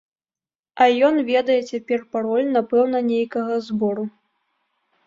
А 0.85 0.87
ён 1.09 1.19
ведае 1.29 1.59
цяпер 1.73 1.99
пароль 2.17 2.47
напэўна 2.57 2.97
нейкага 3.13 3.53
збору. 3.69 4.03